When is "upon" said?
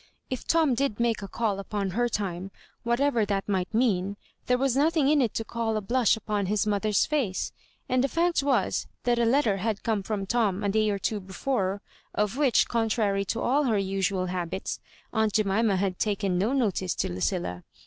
1.59-1.91, 6.17-6.47